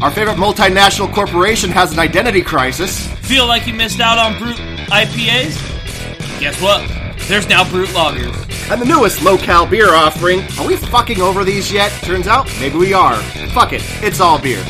[0.00, 3.08] Our favorite multinational corporation has an identity crisis.
[3.26, 5.58] Feel like you missed out on Brut IPAs?
[6.38, 6.88] Guess what?
[7.26, 8.70] There's now Brut Lagers.
[8.70, 10.42] And the newest low-cal beer offering.
[10.60, 11.90] Are we fucking over these yet?
[12.02, 13.16] Turns out, maybe we are.
[13.52, 13.82] Fuck it.
[14.00, 14.62] It's all beer.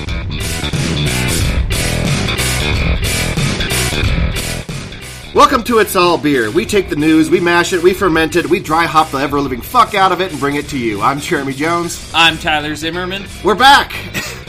[5.34, 6.50] Welcome to It's All Beer.
[6.50, 9.40] We take the news, we mash it, we ferment it, we dry hop the ever
[9.40, 11.02] living fuck out of it and bring it to you.
[11.02, 12.10] I'm Jeremy Jones.
[12.14, 13.92] I'm Tyler Zimmerman, We're back.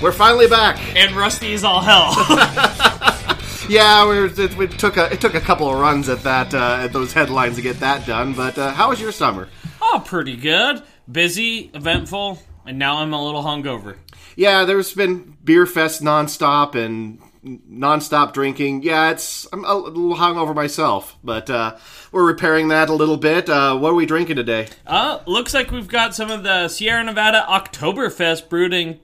[0.02, 0.80] We're finally back.
[0.96, 2.14] and Rusty is all hell.
[3.70, 6.56] Yeah, we, were, it, we took a it took a couple of runs at that
[6.56, 8.34] uh, at those headlines to get that done.
[8.34, 9.48] But uh, how was your summer?
[9.80, 10.82] oh, pretty good.
[11.12, 13.98] Busy, eventful, and now I'm a little hungover.
[14.36, 18.82] Yeah, there's been beer fest nonstop and nonstop drinking.
[18.82, 21.78] Yeah, it's I'm a little hungover myself, but uh,
[22.12, 23.50] we're repairing that a little bit.
[23.52, 24.68] Uh, what are we drinking today?
[24.88, 29.00] Uh, looks like we've got some of the Sierra Nevada Oktoberfest brewed in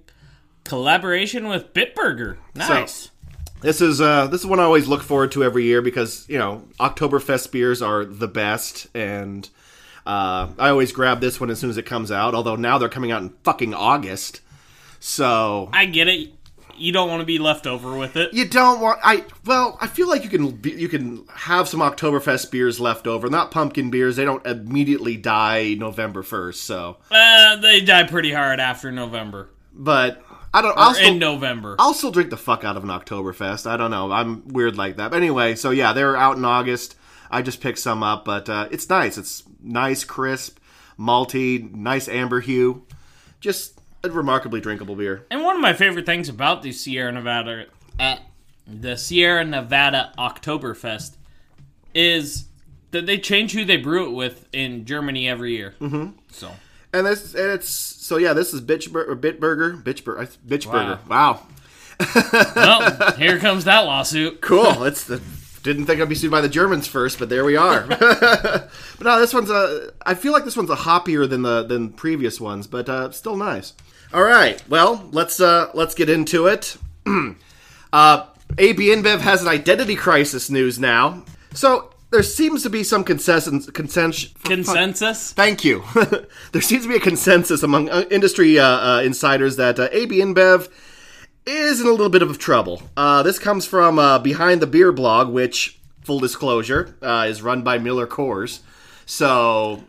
[0.66, 2.38] collaboration with Bitburger.
[2.54, 3.12] Nice.
[3.62, 6.38] This is uh, this is one I always look forward to every year because you
[6.38, 9.50] know Oktoberfest beers are the best, and
[10.06, 12.36] uh, I always grab this one as soon as it comes out.
[12.36, 14.42] Although now they're coming out in fucking August,
[15.00, 16.32] so I get it.
[16.78, 18.34] You don't want to be left over with it.
[18.34, 19.00] you don't want.
[19.02, 23.08] I well, I feel like you can be, you can have some Oktoberfest beers left
[23.08, 24.18] over, not pumpkin beers.
[24.18, 29.50] They don't immediately die November first, so Uh, they die pretty hard after November.
[29.74, 30.22] but
[30.56, 30.72] I don't.
[30.72, 31.76] Or I'll still, in November.
[31.78, 33.70] I'll still drink the fuck out of an Oktoberfest.
[33.70, 34.10] I don't know.
[34.10, 35.12] I'm weird like that.
[35.12, 36.96] But anyway, so yeah, they're out in August.
[37.30, 39.18] I just picked some up, but uh, it's nice.
[39.18, 40.60] It's nice, crisp,
[40.98, 42.86] malty, nice amber hue.
[43.42, 45.26] Just a remarkably drinkable beer.
[45.30, 47.66] And one of my favorite things about the Sierra Nevada,
[48.00, 48.18] uh,
[48.66, 51.18] the Sierra Nevada Oktoberfest,
[51.94, 52.46] is
[52.92, 55.76] that they change who they brew it with in Germany every year.
[55.82, 56.12] Mm-hmm.
[56.32, 56.52] So
[56.96, 58.32] And this, and it's so yeah.
[58.32, 61.06] This is Bitchbur- or Bitburger, Bitchburger, Bitchburger.
[61.08, 61.42] Wow.
[62.56, 64.40] well, here comes that lawsuit.
[64.40, 64.84] cool.
[64.86, 65.22] It's the
[65.62, 67.82] didn't think I'd be sued by the Germans first, but there we are.
[67.88, 68.70] but
[69.02, 69.92] no, this one's a.
[70.06, 73.36] I feel like this one's a hoppier than the than previous ones, but uh, still
[73.36, 73.74] nice.
[74.14, 76.78] All right, well let's uh, let's get into it.
[77.92, 78.28] uh,
[78.58, 83.70] AB InBev has an identity crisis news now, so there seems to be some consensus.
[83.70, 84.34] Consensus.
[84.44, 85.34] Consensus.
[85.34, 85.84] Thank you.
[86.52, 90.18] there seems to be a consensus among uh, industry uh, uh, insiders that uh, AB
[90.18, 90.70] InBev
[91.46, 92.82] is in a little bit of trouble.
[92.98, 97.62] Uh, this comes from uh, Behind the Beer blog, which, full disclosure, uh, is run
[97.62, 98.62] by Miller Coors.
[99.06, 99.84] So,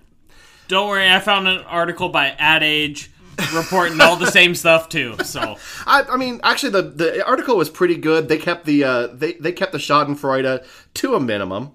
[0.68, 3.10] Don't worry, I found an article by Ad Age
[3.54, 5.16] reporting all the same stuff too.
[5.24, 5.56] So
[5.86, 8.28] I, I mean, actually, the, the article was pretty good.
[8.28, 11.72] They kept the uh, they they kept the Schadenfreude to a minimum.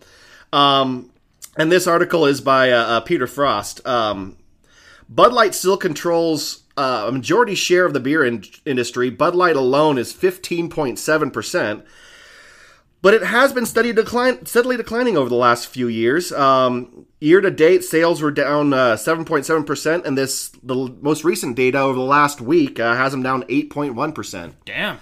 [0.53, 1.11] Um,
[1.57, 3.85] and this article is by uh, uh, Peter Frost.
[3.85, 4.37] Um,
[5.09, 9.09] Bud Light still controls uh, a majority share of the beer in- industry.
[9.09, 11.83] Bud Light alone is 15.7%.
[13.01, 16.31] But it has been steady decline, steadily declining over the last few years.
[16.31, 21.79] Um, year to date, sales were down uh, 7.7%, and this the most recent data
[21.79, 24.53] over the last week uh, has them down 8.1%.
[24.65, 24.99] damn.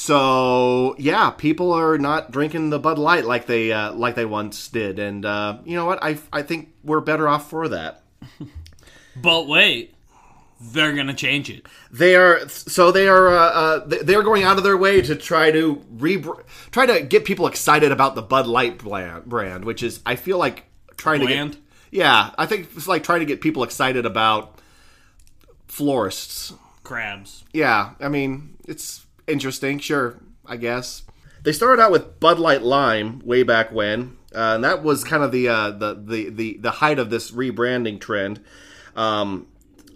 [0.00, 4.68] So yeah, people are not drinking the Bud Light like they uh, like they once
[4.68, 5.98] did, and uh, you know what?
[6.00, 8.02] I I think we're better off for that.
[9.20, 9.96] But wait,
[10.60, 11.66] they're gonna change it.
[11.90, 15.16] They are so they are uh, uh, they- they're going out of their way to
[15.16, 16.24] try to re
[16.70, 20.66] try to get people excited about the Bud Light brand, which is I feel like
[20.96, 21.56] trying to get
[21.90, 24.60] yeah I think it's like trying to get people excited about
[25.66, 26.52] florists.
[26.84, 27.42] Crabs.
[27.52, 31.02] Yeah, I mean it's interesting, sure, I guess.
[31.42, 35.22] They started out with Bud Light Lime way back when, uh, and that was kind
[35.22, 38.40] of the, uh, the the the the height of this rebranding trend.
[38.96, 39.46] Um,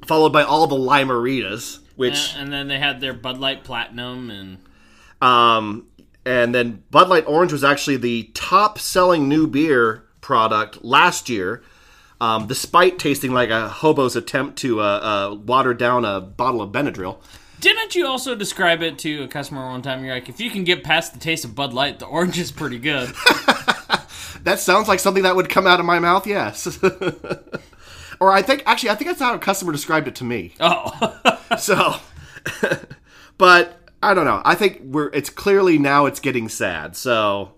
[0.07, 4.31] followed by all the Lime-A-Ritas, which Uh, and then they had their Bud Light Platinum
[4.31, 4.59] and
[5.21, 5.87] Um,
[6.25, 11.63] and then Bud Light Orange was actually the top selling new beer product last year,
[12.21, 16.71] um, despite tasting like a hobo's attempt to uh, uh, water down a bottle of
[16.71, 17.19] Benadryl.
[17.63, 20.05] Didn't you also describe it to a customer one time?
[20.05, 22.53] You're like, if you can get past the taste of Bud Light, the orange is
[22.53, 23.15] pretty good.
[24.45, 26.79] That sounds like something that would come out of my mouth, yes.
[28.21, 30.55] or I think, actually, I think that's how a customer described it to me.
[30.59, 31.95] oh, So,
[33.39, 34.43] but I don't know.
[34.45, 35.11] I think we're.
[35.11, 36.97] It's clearly now it's getting sad.
[36.97, 37.53] So,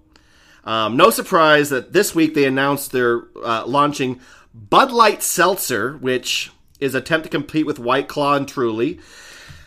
[0.64, 4.20] um, no surprise that this week they announced they're uh, launching
[4.52, 9.00] Bud Light Seltzer, which is attempt to compete with White Claw and Truly.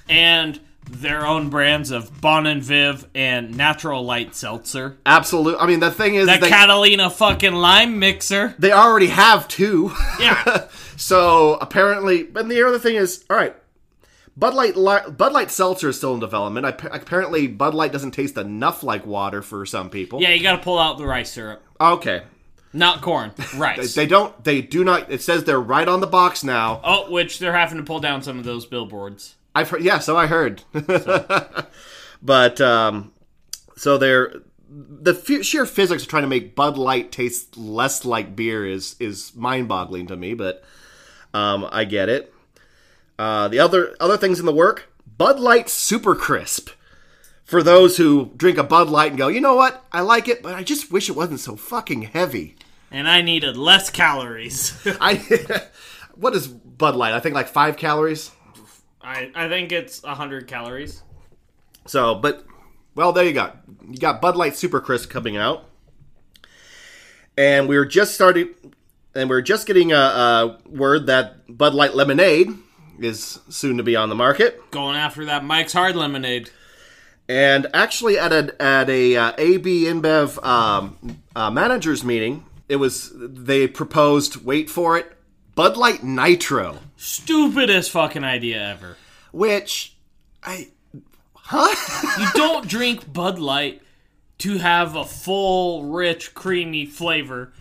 [0.10, 0.60] And
[0.90, 4.98] their own brands of Bon and Viv and Natural Light Seltzer.
[5.06, 5.58] Absolute.
[5.60, 8.56] I mean, the thing is, That they, Catalina fucking lime mixer.
[8.58, 9.92] they already have two.
[10.20, 10.68] Yeah.
[10.96, 13.56] so apparently, and the other thing is, all right.
[14.38, 14.76] Bud Light
[15.18, 16.66] Bud Light Seltzer is still in development.
[16.66, 20.22] I, apparently, Bud Light doesn't taste enough like water for some people.
[20.22, 22.22] Yeah, you got to pull out the rice syrup, Okay.
[22.72, 23.32] not corn.
[23.58, 23.96] Rice.
[23.96, 24.44] They don't.
[24.44, 25.12] They do not.
[25.12, 26.80] It says they're right on the box now.
[26.84, 29.34] oh, which they're having to pull down some of those billboards.
[29.58, 29.84] I've heard.
[29.84, 30.62] Yeah, so I heard.
[32.22, 33.12] but um,
[33.76, 34.34] so they're
[34.70, 38.96] the f- sheer physics of trying to make Bud Light taste less like beer is
[39.00, 40.36] is mind boggling to me.
[40.36, 40.64] But
[41.34, 42.32] um, I get it.
[43.18, 46.70] Uh, the other other things in the work: Bud Light Super Crisp.
[47.44, 49.86] For those who drink a Bud Light and go, you know what?
[49.94, 52.58] I like it, but I just wish it wasn't so fucking heavy.
[52.92, 54.78] And I needed less calories.
[55.00, 55.16] I
[56.16, 57.14] what is Bud Light?
[57.14, 58.32] I think like five calories.
[59.08, 61.02] I, I think it's 100 calories.
[61.86, 62.46] So, but
[62.94, 63.54] well, there you go.
[63.90, 65.64] You got Bud Light Super Crisp coming out,
[67.38, 68.50] and we were just starting,
[69.16, 72.50] and we are just getting a, a word that Bud Light Lemonade
[73.00, 74.72] is soon to be on the market.
[74.72, 76.50] Going after that Mike's Hard Lemonade.
[77.30, 83.14] And actually, at a at a uh, AB InBev um, uh, managers meeting, it was
[83.16, 84.44] they proposed.
[84.44, 85.17] Wait for it,
[85.58, 88.96] Bud Light Nitro, Stupidest fucking idea ever.
[89.32, 89.96] which
[90.44, 90.68] I
[91.34, 91.76] huh.
[92.20, 93.82] You don't drink Bud Light
[94.38, 97.54] to have a full, rich, creamy flavor.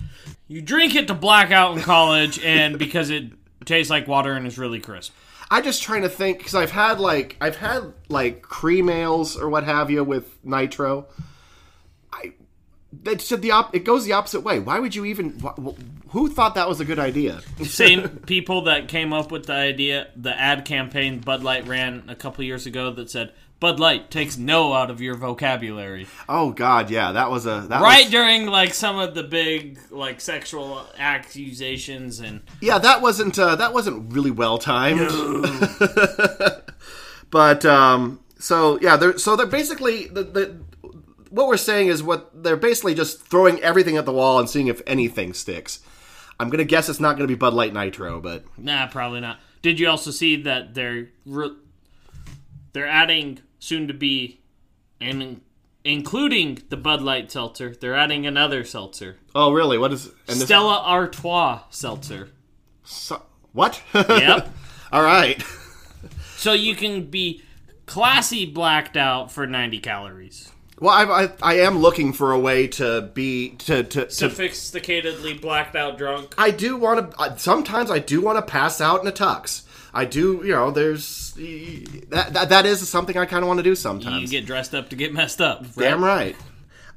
[0.47, 3.33] You drink it to black out in college and because it
[3.65, 5.15] tastes like water and is really crisp.
[5.51, 9.49] I'm just trying to think because I've had like I've had like cream ales or
[9.49, 11.07] what have you with nitro.
[12.93, 14.59] I it's the op- it goes the opposite way.
[14.59, 15.39] Why would you even?
[15.41, 17.41] Wh- wh- who thought that was a good idea?
[17.65, 22.15] Same people that came up with the idea, the ad campaign Bud Light ran a
[22.15, 26.07] couple years ago that said Bud Light takes no out of your vocabulary.
[26.29, 29.79] Oh God, yeah, that was a that Right Was, during like some of the big
[29.91, 35.11] like sexual accusations and yeah, that wasn't uh, that wasn't really well timed.
[37.31, 40.57] but um, so yeah, they're so they're basically the, the
[41.37, 44.69] what we're saying is what they're basically just throwing everything at the wall and seeing
[44.69, 45.81] if anything sticks.
[46.41, 49.39] I'm gonna guess it's not gonna be Bud Light Nitro, but Nah, probably not.
[49.61, 51.57] Did you also see that they're re-
[52.73, 54.41] they're adding soon to be
[55.01, 55.43] and
[55.85, 59.77] including the Bud Light seltzer, they're adding another seltzer, oh really?
[59.77, 62.31] What is and Stella Artois seltzer.
[62.85, 63.23] So,
[63.53, 63.83] what?
[63.95, 64.49] Yep.
[64.93, 65.43] All right.
[66.37, 67.43] so you can be
[67.85, 70.51] classy blacked out for 90 calories.
[70.79, 75.41] Well, I, I, I am looking for a way to be to to, to Sophisticatedly
[75.41, 76.35] blacked out drunk.
[76.37, 77.39] I do want to.
[77.39, 79.63] Sometimes I do want to pass out in a tux.
[79.95, 80.43] I do.
[80.45, 81.33] You know, there's
[82.09, 84.31] that that, that is something I kind of want to do You sometimes.
[84.31, 85.65] get dressed up to get messed up.
[85.75, 86.37] Damn right.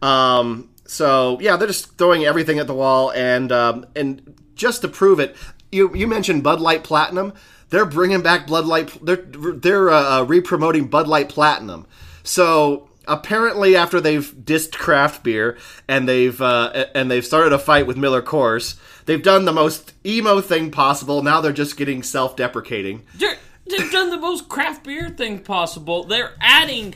[0.02, 0.70] Um.
[0.86, 5.22] So yeah, they're just throwing everything at the wall, and um, and just to prove
[5.22, 5.38] it,
[5.72, 7.34] you you mentioned Bud Light Platinum.
[7.70, 8.98] They're bringing back Bud Light.
[9.06, 11.86] They're they're uh, uh, re-promoting Bud Light Platinum.
[12.24, 15.58] So apparently, after they've dissed craft beer
[15.88, 19.94] and they've uh, and they've started a fight with Miller Coors, they've done the most
[20.06, 21.22] emo thing possible.
[21.22, 23.04] Now they're just getting self-deprecating.
[23.16, 23.38] They're,
[23.70, 26.04] they've done the most craft beer thing possible.
[26.04, 26.96] They're adding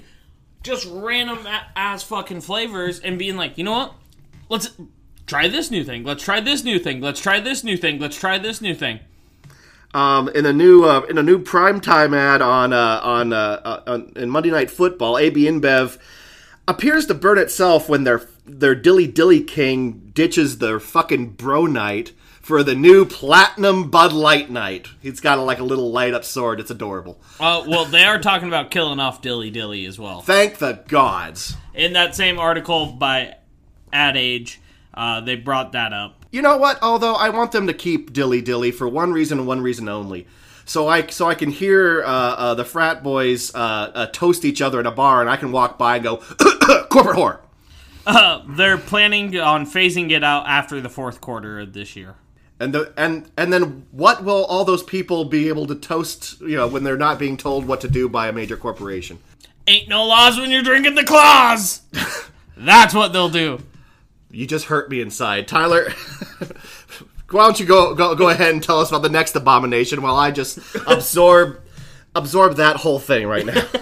[0.62, 1.46] just random
[1.76, 3.96] ass fucking flavors and being like, you know what?
[4.50, 4.70] Let's
[5.26, 6.04] try this new thing.
[6.04, 7.02] Let's try this new thing.
[7.02, 8.00] Let's try this new thing.
[8.00, 9.00] Let's try this new thing.
[9.94, 13.82] Um, in a new uh, in a new primetime ad on uh, on, uh, uh,
[13.88, 15.98] on in Monday Night Football, AB InBev
[16.68, 22.12] appears to burn itself when their their Dilly Dilly King ditches their fucking bro night
[22.42, 24.90] for the new Platinum Bud Light night.
[25.00, 26.60] He's got a, like a little light up sword.
[26.60, 27.22] It's adorable.
[27.40, 30.22] Uh, well, they are talking about killing off Dilly Dilly as well.
[30.22, 31.56] Thank the gods.
[31.74, 33.36] In that same article by
[33.94, 34.60] Ad Age,
[34.94, 36.23] uh, they brought that up.
[36.34, 36.82] You know what?
[36.82, 40.26] Although I want them to keep Dilly Dilly for one reason and one reason only.
[40.66, 44.60] So I so I can hear uh, uh, the frat boys uh, uh, toast each
[44.60, 46.18] other in a bar, and I can walk by and go,
[46.90, 47.40] corporate whore.
[48.08, 52.16] Uh, they're planning on phasing it out after the fourth quarter of this year.
[52.60, 56.42] And the and and then what will all those people be able to toast?
[56.42, 59.20] You know, when they're not being told what to do by a major corporation.
[59.68, 61.84] Ain't no laws when you're drinking the claws.
[62.58, 63.60] That's what they'll do.
[64.34, 65.90] You just hurt me inside, Tyler.
[67.30, 70.16] Why don't you go go go ahead and tell us about the next abomination while
[70.16, 71.62] I just absorb
[72.16, 73.64] absorb that whole thing right now.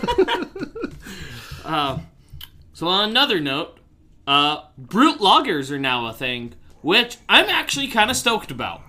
[2.81, 3.79] So on another note,
[4.25, 8.81] uh, brut lagers are now a thing, which I'm actually kind of stoked about.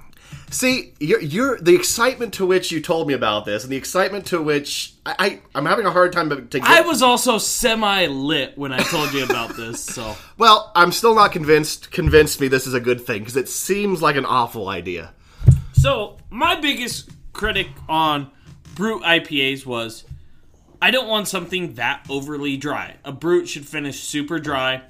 [0.53, 4.27] See, you're, you're the excitement to which you told me about this, and the excitement
[4.27, 6.63] to which I, I I'm having a hard time to get.
[6.63, 11.15] I was also semi lit when I told you about this, so well, I'm still
[11.15, 11.91] not convinced.
[11.91, 15.15] Convinced me this is a good thing because it seems like an awful idea.
[15.73, 18.31] so my biggest critic on
[18.75, 20.05] brut IPAs was
[20.83, 22.97] I don't want something that overly dry.
[23.07, 24.83] A brut should finish super dry.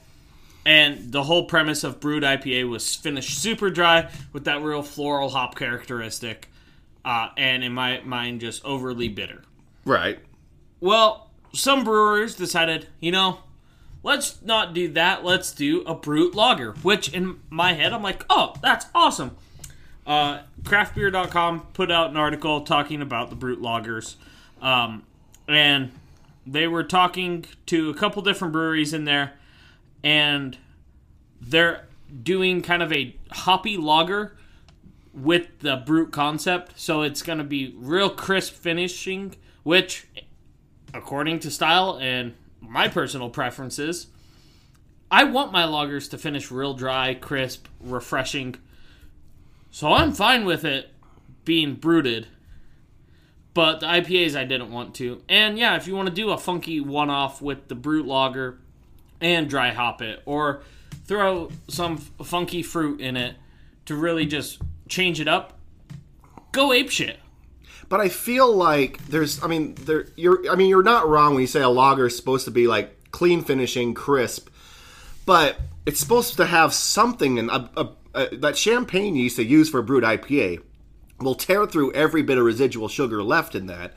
[0.64, 5.30] And the whole premise of brut IPA was finished super dry with that real floral
[5.30, 6.48] hop characteristic,
[7.04, 9.42] uh, and in my mind, just overly bitter.
[9.84, 10.20] Right.
[10.80, 13.40] Well, some brewers decided, you know,
[14.02, 15.24] let's not do that.
[15.24, 19.36] Let's do a brut lager, which in my head, I'm like, oh, that's awesome.
[20.06, 24.16] Uh, craftbeer.com put out an article talking about the brut lagers.
[24.60, 25.04] Um,
[25.48, 25.92] and
[26.46, 29.34] they were talking to a couple different breweries in there,
[30.02, 30.58] and
[31.40, 31.86] they're
[32.22, 34.36] doing kind of a hoppy lager
[35.12, 36.78] with the brut concept.
[36.78, 40.06] So it's going to be real crisp finishing, which,
[40.94, 44.08] according to style and my personal preferences,
[45.10, 48.56] I want my lagers to finish real dry, crisp, refreshing.
[49.70, 50.90] So I'm fine with it
[51.44, 52.28] being bruted.
[53.54, 55.20] But the IPAs I didn't want to.
[55.28, 58.58] And yeah, if you want to do a funky one off with the brut lager
[59.22, 60.62] and dry hop it, or
[61.04, 63.36] throw some f- funky fruit in it
[63.86, 65.58] to really just change it up,
[66.52, 67.18] go ape shit.
[67.88, 71.42] But I feel like there's, I mean, there, you're, I mean, you're not wrong when
[71.42, 74.48] you say a lager is supposed to be like clean finishing, crisp,
[75.26, 79.44] but it's supposed to have something in a, a, a, that champagne you used to
[79.44, 80.62] use for a brut IPA
[81.18, 83.94] will tear through every bit of residual sugar left in that.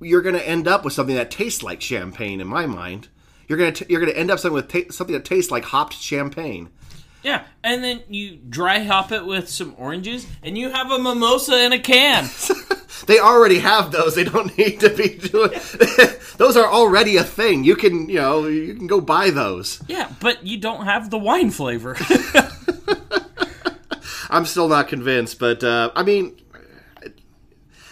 [0.00, 3.08] You're going to end up with something that tastes like champagne, in my mind.
[3.48, 5.94] You're going to you're to end up something with ta- something that tastes like hopped
[5.94, 6.68] champagne.
[7.22, 11.64] Yeah, and then you dry hop it with some oranges, and you have a mimosa
[11.64, 12.28] in a can.
[13.06, 14.16] They already have those.
[14.16, 15.52] They don't need to be doing.
[16.36, 17.62] those are already a thing.
[17.62, 19.80] You can you know you can go buy those.
[19.88, 21.96] yeah, but you don't have the wine flavor.
[24.30, 26.36] I'm still not convinced, but uh, I mean,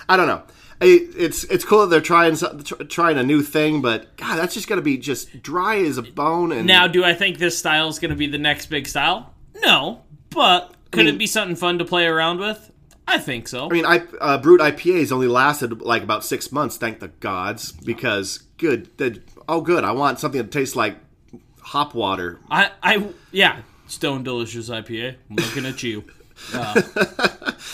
[0.08, 0.42] I don't know.
[0.80, 2.36] I- It's it's cool that they're trying
[2.88, 6.52] trying a new thing, but God, that's just gonna be just dry as a bone.
[6.52, 9.32] And now, do I think this style is going to be the next big style?
[9.62, 12.70] No, but could mean- it be something fun to play around with?
[13.08, 13.66] I think so.
[13.70, 17.70] I mean, I, uh, brut IPAs only lasted like about six months, thank the gods,
[17.72, 20.96] because good, that- oh good, I want something that tastes like
[21.60, 22.40] hop water.
[22.50, 25.14] I, I, yeah, Stone Delicious IPA.
[25.30, 26.04] I'm looking at you.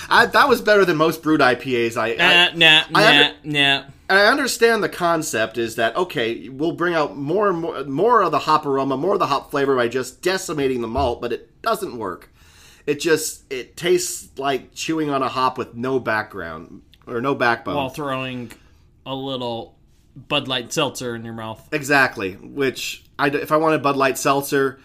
[0.08, 1.96] I, that was better than most brut IPAs.
[1.96, 3.84] I, I Nah, nah, I under- nah.
[4.08, 8.22] and I understand the concept is that okay, we'll bring out more and more more
[8.22, 11.32] of the hop aroma, more of the hop flavor by just decimating the malt, but
[11.32, 12.30] it doesn't work.
[12.86, 17.76] It just it tastes like chewing on a hop with no background or no backbone.
[17.76, 18.52] While throwing
[19.06, 19.76] a little
[20.16, 21.66] Bud Light seltzer in your mouth.
[21.72, 22.32] exactly.
[22.34, 24.80] Which I if I wanted Bud Light seltzer,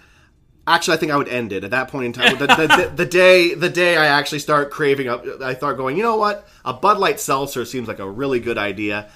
[0.68, 2.38] actually I think I would end it at that point in time.
[2.38, 5.98] the, the, the, the day the day I actually start craving up, I start going.
[5.98, 6.48] You know what?
[6.66, 9.10] A Bud Light seltzer seems like a really good idea.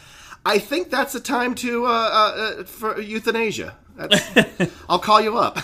[0.45, 3.75] I think that's the time to uh, uh, uh, for euthanasia.
[3.95, 5.59] That's, I'll call you up.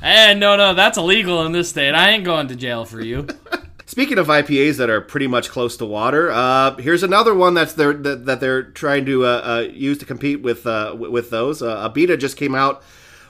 [0.00, 1.92] Eh, no, no, that's illegal in this state.
[1.92, 3.26] I ain't going to jail for you.
[3.86, 7.72] Speaking of IPAs that are pretty much close to water, uh, here's another one that's
[7.72, 11.30] they're, that, that they're trying to uh, uh, use to compete with uh, w- with
[11.30, 11.62] those.
[11.62, 12.82] Uh, Abita just came out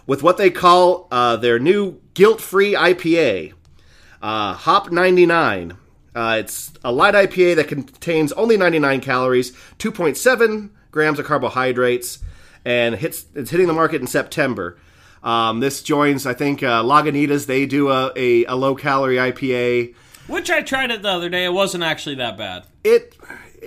[0.08, 3.52] with what they call uh, their new guilt-free IPA,
[4.20, 5.76] uh, Hop 99.
[6.16, 12.18] Uh, it's a light IPA that contains only 99 calories, 2.7 grams of carbohydrates,
[12.64, 14.78] and hits it's hitting the market in September.
[15.22, 17.46] Um, this joins, I think, uh, Lagunitas.
[17.46, 19.94] They do a, a, a low-calorie IPA
[20.26, 21.44] Which I tried it the other day.
[21.44, 22.64] It wasn't actually that bad.
[22.82, 23.14] it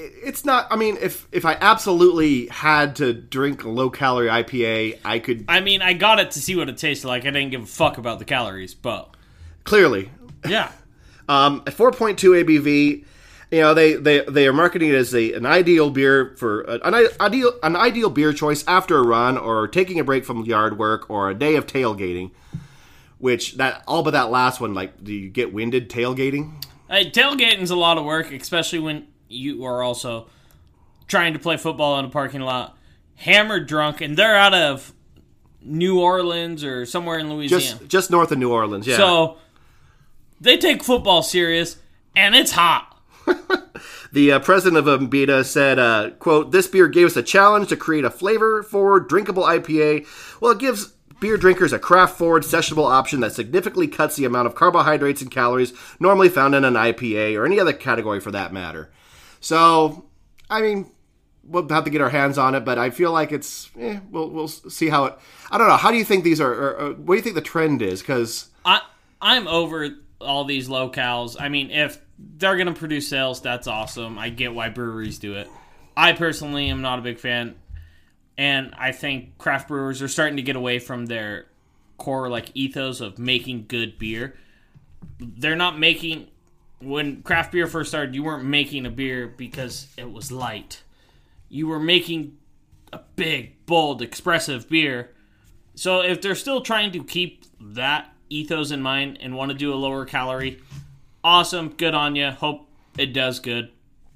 [0.01, 4.97] it's not i mean if if i absolutely had to drink a low calorie ipa
[5.05, 7.23] i could I mean, I got it to see what it tasted like.
[7.23, 9.15] I didn't give a fuck about the calories, but
[9.63, 10.09] clearly
[10.47, 10.71] yeah.
[11.29, 13.05] um at 4.2 abv
[13.51, 16.95] you know they they they are marketing it as a, an ideal beer for an
[17.19, 21.09] ideal an ideal beer choice after a run or taking a break from yard work
[21.09, 22.31] or a day of tailgating
[23.19, 26.53] which that all but that last one like do you get winded tailgating
[26.91, 30.27] Hey, tailgating's a lot of work, especially when you are also
[31.07, 32.77] trying to play football in a parking lot,
[33.15, 34.93] hammered drunk, and they're out of
[35.61, 37.63] New Orleans or somewhere in Louisiana.
[37.63, 39.37] just just north of new orleans yeah So
[40.39, 41.77] they take football serious,
[42.15, 42.97] and it's hot.
[44.13, 47.77] The uh, president of Abita said, uh, quote, this beer gave us a challenge to
[47.77, 50.05] create a flavor forward, drinkable IPA.
[50.41, 50.87] Well, it gives
[51.21, 55.31] beer drinkers a craft forward, sessionable option that significantly cuts the amount of carbohydrates and
[55.31, 58.89] calories normally found in an IPA or any other category for that matter.
[59.41, 60.05] So,
[60.49, 60.89] I mean,
[61.43, 64.29] we'll have to get our hands on it, but I feel like it's, eh, we'll,
[64.29, 65.17] we'll see how it,
[65.49, 65.77] I don't know.
[65.77, 68.01] How do you think these are, are, are what do you think the trend is?
[68.01, 68.81] Because, I
[69.21, 71.35] I'm over all these low-cals.
[71.39, 71.99] I mean, if
[72.37, 74.17] they're gonna produce sales, that's awesome.
[74.17, 75.49] I get why breweries do it.
[75.97, 77.55] I personally am not a big fan,
[78.37, 81.47] and I think craft brewers are starting to get away from their
[81.97, 84.35] core like ethos of making good beer.
[85.19, 86.27] They're not making
[86.81, 88.15] when craft beer first started.
[88.15, 90.81] You weren't making a beer because it was light.
[91.49, 92.37] You were making
[92.93, 95.11] a big, bold, expressive beer.
[95.75, 99.73] So if they're still trying to keep that ethos in mind and want to do
[99.73, 100.59] a lower calorie,
[101.23, 102.31] awesome, good on you.
[102.31, 103.71] Hope it does good,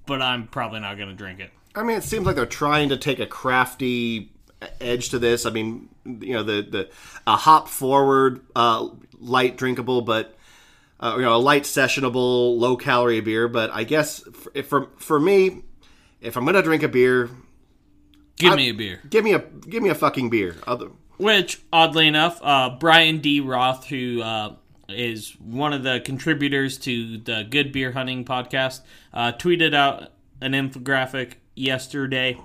[0.06, 1.52] but I'm probably not going to drink it.
[1.76, 4.32] I mean, it seems like they're trying to take a crafty
[4.80, 5.46] edge to this.
[5.46, 6.90] I mean, you know, the the
[7.28, 10.36] a hop forward, uh, light drinkable, but
[11.00, 13.48] uh, you know, a light sessionable, low calorie beer.
[13.48, 15.64] But I guess for for, for me,
[16.22, 17.30] if I'm gonna drink a beer,
[18.38, 19.02] Give I- me a beer.
[19.10, 20.56] give me a give me a fucking beer.
[20.68, 20.88] Other,
[21.18, 23.40] Which, oddly enough, uh, Bryan D.
[23.40, 24.56] Roth, who uh,
[24.90, 28.82] is one of the contributors to the Good Beer Hunting podcast,
[29.14, 30.12] uh, tweeted out
[30.42, 32.38] an infographic yesterday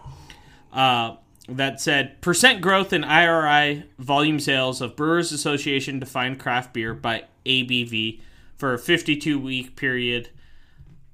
[0.73, 1.16] uh,
[1.49, 7.25] that said percent growth in IRI volume sales of Brewers Association defined craft beer by
[7.45, 8.21] ABV
[8.61, 10.29] for a 52 week period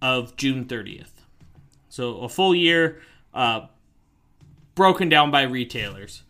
[0.02, 1.12] of June 30th.
[1.88, 3.00] So a full year
[3.32, 3.68] uh,
[4.74, 6.24] broken down by retailers.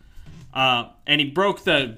[0.53, 1.97] Uh, and he broke the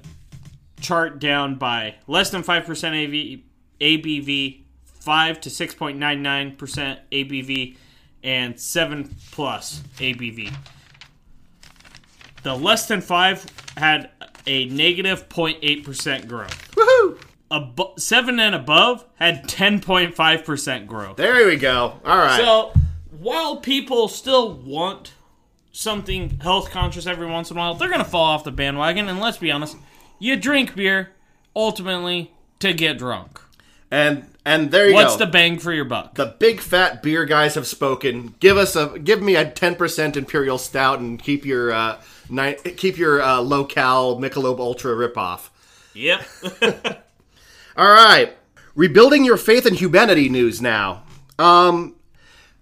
[0.80, 3.40] chart down by less than 5% AV,
[3.80, 7.76] ABV, 5 to 6.99% ABV,
[8.24, 10.52] and 7 plus ABV.
[12.42, 13.46] The less than 5
[13.76, 14.10] had
[14.46, 16.70] a negative 0.8% growth.
[16.74, 17.29] woohoo!
[17.50, 21.16] Abo- 7 and above had 10.5% growth.
[21.16, 22.00] There we go.
[22.04, 22.38] All right.
[22.40, 22.72] So
[23.18, 25.12] while people still want
[25.72, 29.08] something health conscious every once in a while, they're gonna fall off the bandwagon.
[29.08, 29.76] And let's be honest,
[30.18, 31.10] you drink beer
[31.56, 33.40] ultimately to get drunk.
[33.90, 35.10] and and there you What's go.
[35.10, 36.14] What's the bang for your buck?
[36.14, 38.34] the big fat beer guys have spoken.
[38.40, 42.54] Give us a give me a ten percent imperial stout and keep your uh, ni-
[42.76, 45.50] keep your uh, low cal Michelob Ultra ripoff.
[45.94, 46.22] Yep.
[47.76, 48.36] All right,
[48.74, 51.04] rebuilding your faith in humanity news now.
[51.38, 51.96] Um,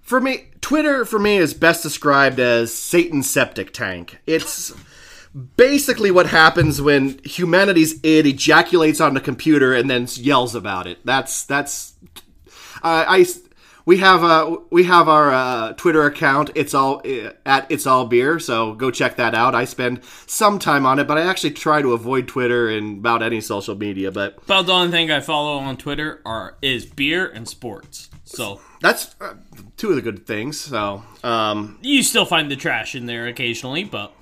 [0.01, 4.19] for me, Twitter for me is best described as Satan's septic tank.
[4.27, 4.73] It's
[5.57, 11.05] basically what happens when humanity's id ejaculates on the computer and then yells about it.
[11.05, 11.95] That's that's
[12.83, 13.27] uh, I
[13.89, 16.51] we have uh we have our uh, Twitter account.
[16.55, 18.39] It's all uh, at it's all beer.
[18.39, 19.55] So go check that out.
[19.55, 23.23] I spend some time on it, but I actually try to avoid Twitter and about
[23.23, 24.13] any social media.
[24.13, 28.11] But About the only thing I follow on Twitter are is beer and sports.
[28.25, 29.37] So that's uh,
[29.79, 30.61] two of the good things.
[30.61, 34.13] So um, you still find the trash in there occasionally, but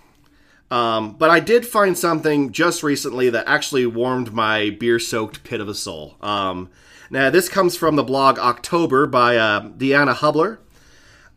[0.71, 5.69] um, but I did find something just recently that actually warmed my beer-soaked pit of
[5.69, 6.15] a soul.
[6.21, 6.71] Um,
[7.11, 10.59] now this comes from the blog October by uh, Deanna Hubler.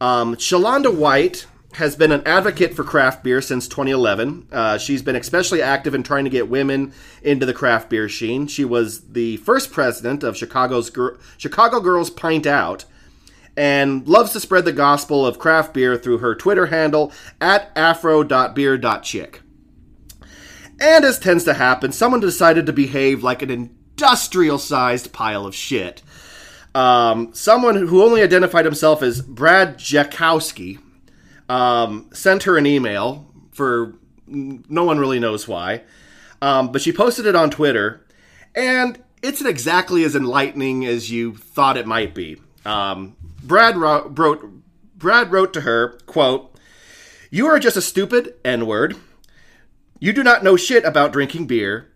[0.02, 4.48] Um, Shalonda White has been an advocate for craft beer since 2011.
[4.52, 8.48] Uh, she's been especially active in trying to get women into the craft beer scene.
[8.48, 10.92] She was the first president of Chicago's
[11.38, 12.86] Chicago Girls Pint Out,
[13.56, 19.42] and loves to spread the gospel of craft beer through her Twitter handle at afro.beer.chick.
[20.82, 25.54] And as tends to happen, someone decided to behave like an industrial sized pile of
[25.54, 26.02] shit.
[26.74, 30.80] Um, someone who only identified himself as Brad Jakowski
[31.50, 33.96] um, sent her an email for
[34.28, 35.82] no one really knows why.
[36.42, 38.06] Um, but she posted it on Twitter,
[38.56, 42.40] and it's exactly as enlightening as you thought it might be.
[42.64, 44.16] Um, Brad wrote,
[44.96, 46.56] Brad wrote to her, quote,
[47.30, 48.96] You are just a stupid N-word.
[50.00, 51.89] You do not know shit about drinking beer.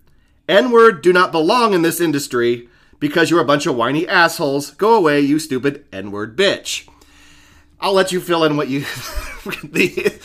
[0.47, 2.67] N-word do not belong in this industry
[2.99, 4.71] because you're a bunch of whiny assholes.
[4.71, 6.88] Go away, you stupid N-word bitch.
[7.79, 8.79] I'll let you fill in what you.
[9.45, 10.19] the,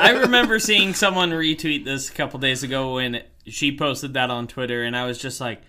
[0.00, 4.46] I remember seeing someone retweet this a couple days ago when she posted that on
[4.46, 5.60] Twitter, and I was just like,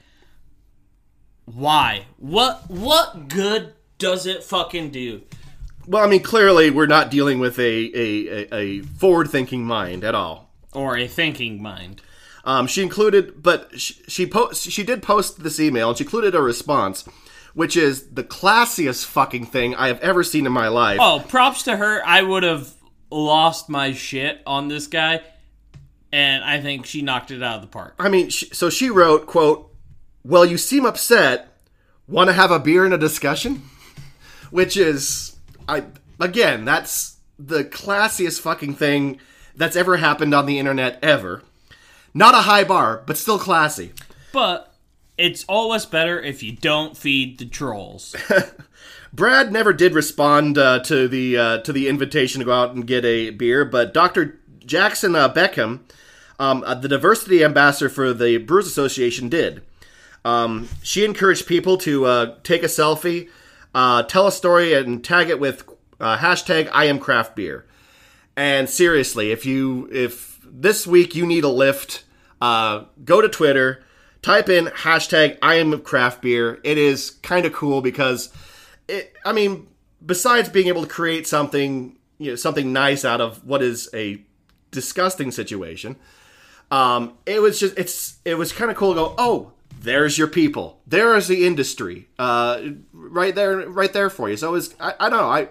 [1.45, 2.05] "Why?
[2.17, 2.69] What?
[2.69, 5.23] What good does it fucking do?"
[5.87, 10.15] well, I mean, clearly we're not dealing with a a, a, a forward-thinking mind at
[10.15, 10.51] all.
[10.73, 12.01] Or a thinking mind.
[12.45, 16.35] Um, she included, but she she, po- she did post this email, and she included
[16.35, 17.05] a response,
[17.53, 20.99] which is the classiest fucking thing I have ever seen in my life.
[21.01, 22.05] Oh, props to her.
[22.05, 22.73] I would have
[23.09, 25.21] lost my shit on this guy,
[26.11, 27.95] and I think she knocked it out of the park.
[27.97, 29.73] I mean, she, so she wrote, "quote
[30.25, 31.49] Well, you seem upset.
[32.07, 33.61] Want to have a beer and a discussion?"
[34.51, 35.85] Which is, I
[36.19, 39.19] again, that's the classiest fucking thing
[39.55, 41.41] that's ever happened on the internet ever.
[42.13, 43.91] Not a high bar, but still classy.
[44.31, 44.73] But
[45.17, 48.15] it's always better if you don't feed the trolls.
[49.13, 52.87] Brad never did respond uh, to the uh, to the invitation to go out and
[52.87, 54.39] get a beer, but Dr.
[54.65, 55.81] Jackson uh, Beckham,
[56.39, 59.61] um, uh, the diversity ambassador for the Brewers Association, did.
[60.25, 63.29] Um, she encouraged people to uh, take a selfie,
[63.75, 65.67] uh, tell a story, and tag it with
[65.99, 67.65] uh, hashtag I am craft beer.
[68.35, 72.02] And seriously, if you if this week you need a lift,
[72.43, 73.81] uh, go to Twitter,
[74.21, 76.59] type in hashtag I am craft beer.
[76.65, 78.33] It is kind of cool because
[78.89, 79.15] it.
[79.25, 79.67] I mean,
[80.05, 84.21] besides being able to create something, you know, something nice out of what is a
[84.71, 85.95] disgusting situation,
[86.69, 89.15] um, it was just it's it was kind of cool to go.
[89.17, 90.81] Oh, there's your people.
[90.85, 94.35] There is the industry, uh, right there, right there for you.
[94.35, 95.29] So it was I, I don't know.
[95.29, 95.47] I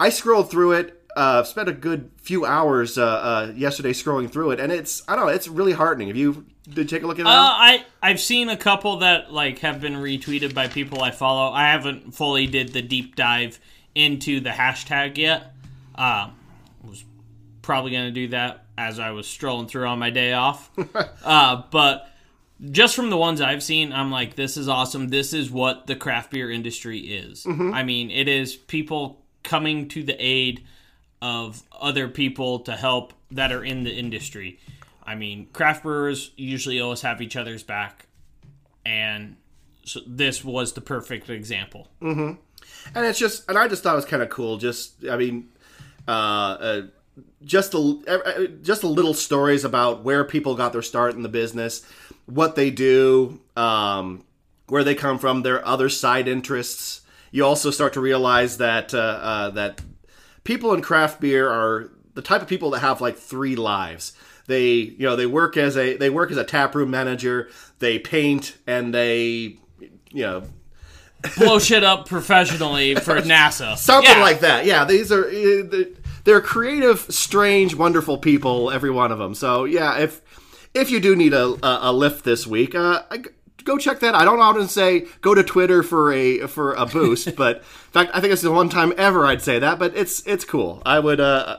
[0.00, 1.01] I scrolled through it.
[1.14, 5.16] Uh, spent a good few hours uh, uh, yesterday scrolling through it, and it's I
[5.16, 5.32] don't know.
[5.32, 6.08] It's really heartening.
[6.08, 7.26] Have you did take a look at it?
[7.26, 11.52] Uh, I I've seen a couple that like have been retweeted by people I follow.
[11.52, 13.58] I haven't fully did the deep dive
[13.94, 15.54] into the hashtag yet.
[15.94, 16.30] Uh,
[16.82, 17.04] was
[17.60, 20.70] probably gonna do that as I was strolling through on my day off.
[21.24, 22.08] uh, but
[22.70, 25.08] just from the ones I've seen, I'm like, this is awesome.
[25.08, 27.44] This is what the craft beer industry is.
[27.46, 30.62] I mean, it is people coming to the aid
[31.22, 34.58] of other people to help that are in the industry.
[35.02, 38.06] I mean, craft brewers usually always have each other's back,
[38.84, 39.36] and
[39.84, 41.88] so this was the perfect example.
[42.94, 45.48] and it's just and i just thought it was kind of cool just i mean
[46.08, 46.82] uh, uh
[47.44, 51.28] just a uh, just a little stories about where people got their start in the
[51.28, 51.84] business
[52.26, 54.24] what they do um
[54.68, 58.98] where they come from their other side interests you also start to realize that uh,
[58.98, 59.80] uh that
[60.44, 64.12] people in craft beer are the type of people that have like three lives
[64.46, 68.56] they you know they work as a they work as a taproom manager they paint
[68.66, 69.56] and they
[70.10, 70.42] you know
[71.38, 73.76] Blow shit up professionally for NASA.
[73.76, 74.20] something Yeah.
[74.20, 74.66] like that.
[74.66, 75.84] Yeah, these are uh,
[76.24, 79.36] they're creative, strange, wonderful people, every one of them.
[79.36, 80.20] So yeah, if
[80.74, 83.22] if you do need a a, a lift this week, uh, I-
[83.64, 84.14] go check that.
[84.14, 88.10] I don't often say go to Twitter for a for a boost, but in fact,
[88.14, 89.78] I think it's the one time ever I'd say that.
[89.78, 90.82] But it's it's cool.
[90.84, 91.58] I would uh,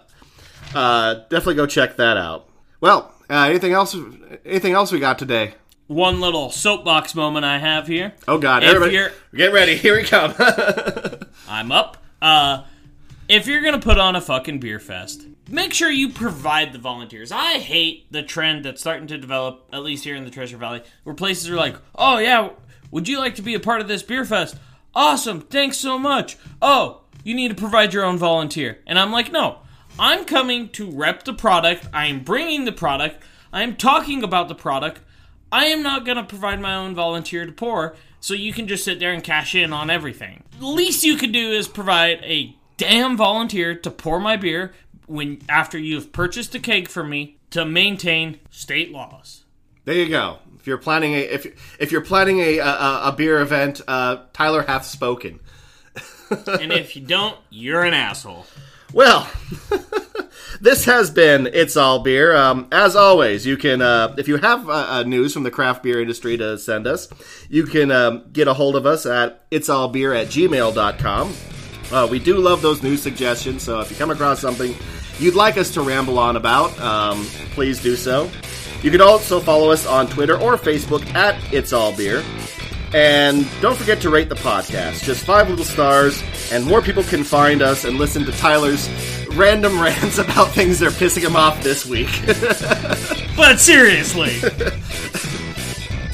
[0.73, 2.47] uh, definitely go check that out.
[2.81, 3.95] Well, uh, anything else?
[4.45, 5.55] Anything else we got today?
[5.87, 8.13] One little soapbox moment I have here.
[8.27, 8.63] Oh God!
[8.63, 9.75] If Everybody, you're- get ready.
[9.75, 10.33] Here we come.
[11.47, 11.97] I'm up.
[12.21, 12.63] Uh,
[13.27, 17.31] if you're gonna put on a fucking beer fest, make sure you provide the volunteers.
[17.31, 20.83] I hate the trend that's starting to develop, at least here in the Treasure Valley,
[21.03, 22.49] where places are like, "Oh yeah,
[22.91, 24.55] would you like to be a part of this beer fest?
[24.95, 26.37] Awesome, thanks so much.
[26.61, 29.59] Oh, you need to provide your own volunteer." And I'm like, "No,
[29.99, 31.87] I'm coming to rep the product.
[31.93, 33.23] I am bringing the product.
[33.51, 35.01] I am talking about the product.
[35.51, 38.83] I am not going to provide my own volunteer to pour, so you can just
[38.83, 40.43] sit there and cash in on everything.
[40.59, 44.73] The least you could do is provide a damn volunteer to pour my beer
[45.07, 49.43] when after you've purchased a keg from me to maintain state laws.
[49.85, 50.39] There you go.
[50.59, 54.63] If you're planning a if if you're planning a a, a beer event, uh, Tyler
[54.63, 55.39] hath spoken.
[56.47, 58.47] And if you don't, you're an asshole.
[58.91, 59.29] Well,
[60.61, 62.35] this has been It's All Beer.
[62.35, 65.83] Um, as always, you can, uh, if you have uh, uh, news from the craft
[65.83, 67.07] beer industry to send us,
[67.49, 71.33] you can um, get a hold of us at itsallbeer at gmail.com.
[71.93, 74.73] Uh, we do love those news suggestions, so if you come across something
[75.19, 78.29] you'd like us to ramble on about, um, please do so.
[78.81, 82.23] You can also follow us on Twitter or Facebook at It's All Beer.
[82.93, 85.03] And don't forget to rate the podcast.
[85.03, 88.89] Just five little stars, and more people can find us and listen to Tyler's
[89.29, 92.09] random rants about things that are pissing him off this week.
[93.35, 94.39] But seriously,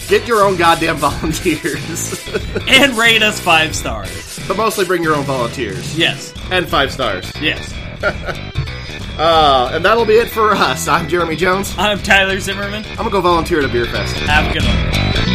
[0.09, 2.27] Get your own goddamn volunteers.
[2.67, 4.38] and rate us five stars.
[4.49, 5.97] But mostly bring your own volunteers.
[5.97, 7.31] Yes, And five stars.
[7.41, 7.73] yes.
[9.19, 10.87] Uh, and that'll be it for us.
[10.87, 11.75] I'm Jeremy Jones.
[11.77, 12.85] I'm Tyler Zimmerman.
[12.91, 14.15] I'm gonna go volunteer at a beer fest.
[14.15, 15.28] Have a good one.